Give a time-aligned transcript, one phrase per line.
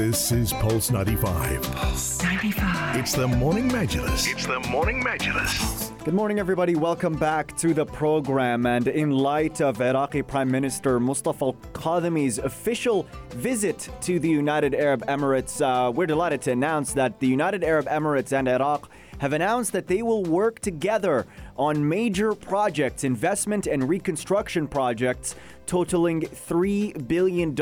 [0.00, 1.60] This is Pulse 95.
[1.74, 2.96] Pulse 95.
[2.96, 4.32] It's the Morning Majlis.
[4.32, 5.92] It's the Morning Majlis.
[6.06, 6.74] Good morning, everybody.
[6.74, 8.64] Welcome back to the program.
[8.64, 14.74] And in light of Iraqi Prime Minister Mustafa al Kadhimi's official visit to the United
[14.74, 18.88] Arab Emirates, uh, we're delighted to announce that the United Arab Emirates and Iraq
[19.20, 21.26] have announced that they will work together
[21.56, 25.36] on major projects, investment and reconstruction projects
[25.66, 27.54] totaling $3 billion,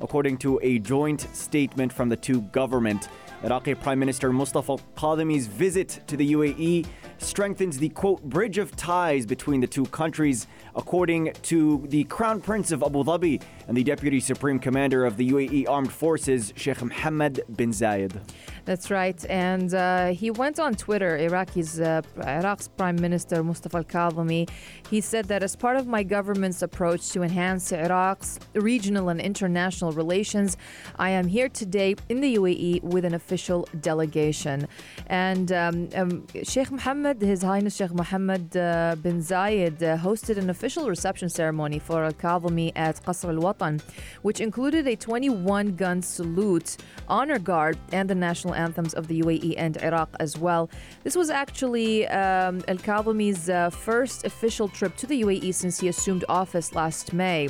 [0.00, 3.08] according to a joint statement from the two governments.
[3.42, 6.86] Iraqi Prime Minister Mustafa Kadhimi's visit to the UAE
[7.20, 12.72] strengthens the quote bridge of ties between the two countries, according to the Crown Prince
[12.72, 17.42] of Abu Dhabi and the Deputy Supreme Commander of the UAE Armed Forces, Sheikh Mohammed
[17.54, 18.20] bin Zayed.
[18.64, 21.18] That's right, and uh, he went on Twitter.
[21.18, 24.48] Iraqi's uh, Iraq's Prime Minister Mustafa al-Kadhimi.
[24.88, 29.92] He said that as part of my government's approach to enhance Iraq's regional and international
[29.92, 30.56] relations,
[30.98, 34.68] I am here today in the UAE with an official delegation,
[35.06, 40.36] and um, um, Sheikh Mohammed Mohammed, His Highness Sheikh Mohammed uh, bin Zayed, uh, hosted
[40.36, 43.82] an official reception ceremony for Al Kadhimi at Qasr Al Watan,
[44.22, 46.76] which included a 21 gun salute,
[47.08, 50.70] honor guard, and the national anthems of the UAE and Iraq as well.
[51.02, 55.88] This was actually um, Al Kadhimi's uh, first official trip to the UAE since he
[55.88, 57.48] assumed office last May.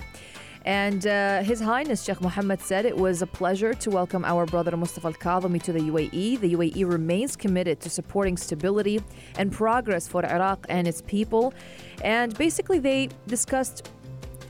[0.65, 4.77] And uh, His Highness Sheikh Mohammed said it was a pleasure to welcome our brother
[4.77, 6.41] Mustafa Al Kadhimi to the UAE.
[6.41, 9.01] The UAE remains committed to supporting stability
[9.39, 11.55] and progress for Iraq and its people.
[12.05, 13.91] And basically, they discussed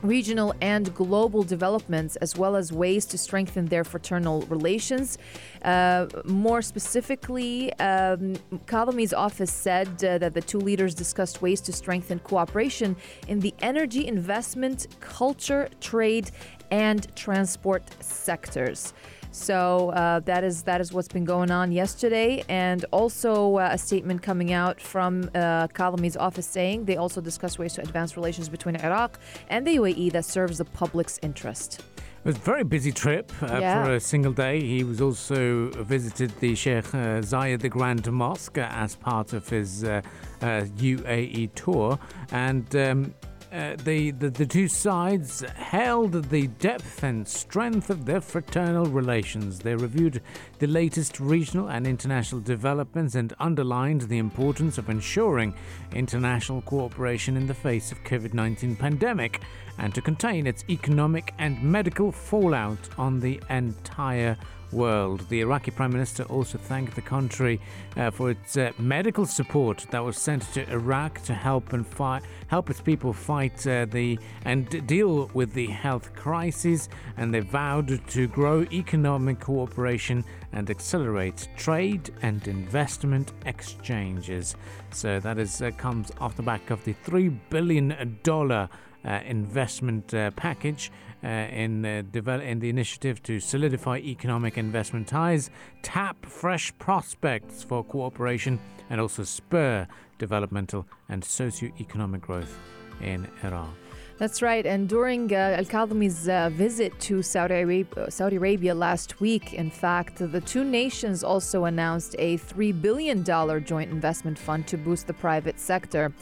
[0.03, 5.19] regional and global developments, as well as ways to strengthen their fraternal relations.
[5.63, 8.35] Uh, more specifically, um,
[8.67, 12.97] Kadhimi's office said uh, that the two leaders discussed ways to strengthen cooperation
[13.29, 16.31] in the energy, investment, culture, trade,
[16.71, 18.93] and transport sectors.
[19.33, 23.79] So uh, that is that is what's been going on yesterday, and also uh, a
[23.79, 28.49] statement coming out from uh, Kadhimi's office saying they also discuss ways to advance relations
[28.49, 31.81] between Iraq and the UAE that serves the public's interest.
[32.25, 33.85] It was a very busy trip uh, Yeah.
[33.85, 34.61] for a single day.
[34.61, 39.85] He was also visited the Sheikh uh, Zayed the Grand Mosque as part of his
[39.85, 40.03] uh,
[40.43, 41.99] uh, UAE tour,
[42.33, 43.15] and um,
[43.53, 49.59] uh, the, the the two sides held the depth and strength of their fraternal relations.
[49.59, 50.23] They reviewed
[50.61, 55.55] the latest regional and international developments and underlined the importance of ensuring
[55.93, 59.41] international cooperation in the face of COVID-19 pandemic
[59.79, 64.37] and to contain its economic and medical fallout on the entire
[64.73, 65.29] world.
[65.29, 67.61] The Iraqi Prime Minister also thanked the country
[67.97, 72.23] uh, for its uh, medical support that was sent to Iraq to help and fight,
[72.49, 76.89] help its people fight uh, the and deal with the health crisis.
[77.17, 84.57] And they vowed to grow economic cooperation and accelerate trade and investment exchanges.
[84.91, 88.69] So that is uh, comes off the back of the three billion dollar
[89.09, 90.91] investment uh, package
[91.23, 92.03] uh, in uh,
[92.43, 95.51] in the initiative to solidify economic investment ties,
[95.83, 99.87] tap fresh prospects for cooperation, and also spur
[100.19, 102.59] developmental and socio-economic growth
[103.01, 103.75] in Iran.
[104.21, 104.67] That's right.
[104.67, 109.71] And during uh, Al Kadhimi's uh, visit to Saudi Arabia, Saudi Arabia last week, in
[109.71, 115.15] fact, the two nations also announced a $3 billion joint investment fund to boost the
[115.15, 116.13] private sector.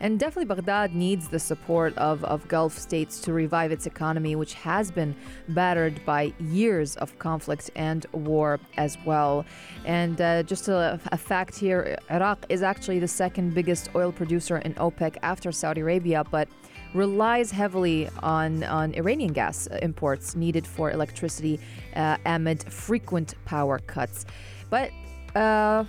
[0.00, 4.54] And definitely, Baghdad needs the support of, of Gulf states to revive its economy, which
[4.54, 5.14] has been
[5.50, 9.46] battered by years of conflict and war as well.
[9.84, 14.58] And uh, just a, a fact here Iraq is actually the second biggest oil producer
[14.58, 16.48] in OPEC after Saudi Arabia, but
[16.94, 21.60] relies heavily on, on Iranian gas imports needed for electricity
[21.96, 24.24] uh, amid frequent power cuts.
[24.70, 24.90] But
[25.34, 25.84] uh,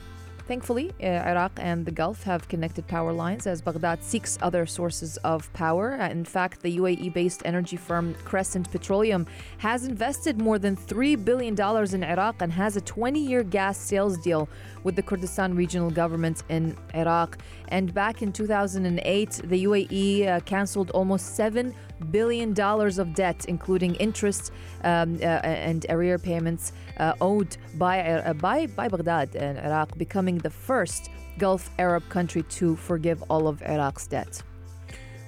[0.47, 5.17] Thankfully, uh, Iraq and the Gulf have connected power lines as Baghdad seeks other sources
[5.17, 5.99] of power.
[5.99, 9.25] Uh, in fact, the UAE based energy firm Crescent Petroleum
[9.57, 11.55] has invested more than $3 billion
[11.95, 14.47] in Iraq and has a 20 year gas sales deal
[14.83, 17.39] with the Kurdistan regional government in Iraq.
[17.69, 21.73] And back in 2008, the UAE uh, canceled almost $7
[22.11, 24.51] billion of debt, including interest
[24.83, 30.34] um, uh, and arrear payments uh, owed by, uh, by, by Baghdad and Iraq, becoming
[30.37, 34.41] the first Gulf Arab country to forgive all of Iraq's debt.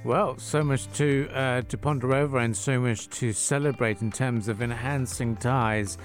[0.04, 4.48] Well, so much to uh, to ponder over and so much to celebrate in terms
[4.48, 5.98] of enhancing ties.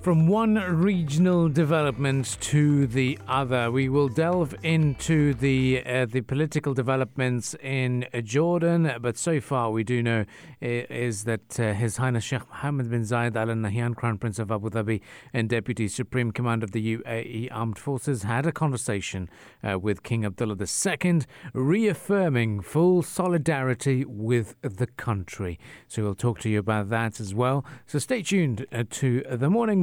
[0.00, 6.72] From one regional development to the other, we will delve into the uh, the political
[6.72, 8.92] developments in Jordan.
[9.00, 10.24] But so far, we do know
[10.60, 14.70] is that uh, His Highness Sheikh Mohammed bin Zayed Al Nahyan, Crown Prince of Abu
[14.70, 15.00] Dhabi
[15.32, 19.28] and Deputy Supreme Commander of the UAE Armed Forces, had a conversation
[19.68, 21.22] uh, with King Abdullah II,
[21.52, 25.58] reaffirming full solidarity with the country.
[25.88, 27.64] So we'll talk to you about that as well.
[27.86, 29.82] So stay tuned uh, to the morning.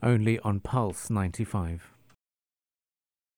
[0.00, 1.97] Only on Pulse 95.